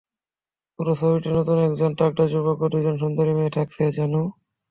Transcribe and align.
পুরো 0.79 0.93
ছবিতে 0.99 1.29
নতুন 1.31 1.57
একজন 1.67 1.91
তাগড়া 1.99 2.25
যুবক 2.31 2.57
ও 2.61 2.67
দুইজন 2.73 2.95
সুন্দরী 3.01 3.33
মেয়ে 3.37 3.55
থাকছে, 3.57 3.83
জানু। 3.97 4.21